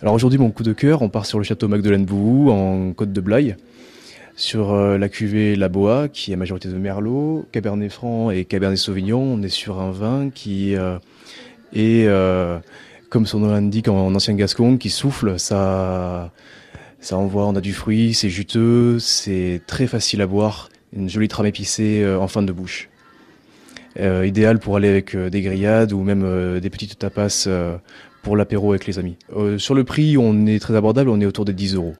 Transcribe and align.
Alors 0.00 0.14
aujourd'hui, 0.14 0.38
mon 0.38 0.52
coup 0.52 0.62
de 0.62 0.72
cœur, 0.72 1.02
on 1.02 1.08
part 1.08 1.26
sur 1.26 1.38
le 1.38 1.44
château 1.44 1.66
Magdeleine 1.66 2.04
Bouhou 2.04 2.52
en 2.52 2.92
Côte 2.92 3.12
de 3.12 3.20
Blaye, 3.20 3.56
sur 4.36 4.72
euh, 4.72 4.96
la 4.96 5.08
cuvée 5.08 5.56
La 5.56 5.68
Boa, 5.68 6.06
qui 6.06 6.30
est 6.30 6.36
majorité 6.36 6.68
de 6.68 6.76
Merlot, 6.76 7.46
Cabernet 7.50 7.90
Franc 7.90 8.30
et 8.30 8.44
Cabernet 8.44 8.78
Sauvignon. 8.78 9.20
On 9.20 9.42
est 9.42 9.48
sur 9.48 9.80
un 9.80 9.90
vin 9.90 10.30
qui 10.32 10.76
euh, 10.76 10.98
est, 11.72 12.06
euh, 12.06 12.60
comme 13.10 13.26
son 13.26 13.40
nom 13.40 13.48
l'indique, 13.48 13.88
en, 13.88 14.14
ancien 14.14 14.34
gascon, 14.34 14.76
qui 14.76 14.88
souffle. 14.88 15.36
Ça, 15.36 16.30
ça 17.00 17.16
envoie, 17.16 17.48
on 17.48 17.56
a 17.56 17.60
du 17.60 17.72
fruit, 17.72 18.14
c'est 18.14 18.30
juteux, 18.30 19.00
c'est 19.00 19.62
très 19.66 19.88
facile 19.88 20.22
à 20.22 20.28
boire, 20.28 20.68
une 20.96 21.08
jolie 21.08 21.26
trame 21.26 21.46
épicée 21.46 22.06
en 22.08 22.28
fin 22.28 22.42
de 22.42 22.52
bouche. 22.52 22.88
Idéal 23.98 24.60
pour 24.60 24.76
aller 24.76 24.88
avec 24.88 25.16
des 25.16 25.42
grillades 25.42 25.92
ou 25.92 26.04
même 26.04 26.60
des 26.60 26.70
petites 26.70 27.00
tapas 27.00 27.48
l'apéro 28.36 28.72
avec 28.72 28.86
les 28.86 28.98
amis. 28.98 29.16
sur 29.58 29.74
le 29.74 29.84
prix, 29.84 30.16
on 30.18 30.46
est 30.46 30.58
très 30.58 30.74
abordable, 30.74 31.10
on 31.10 31.20
est 31.20 31.26
autour 31.26 31.44
des 31.44 31.52
10 31.52 31.74
euros. 31.74 31.94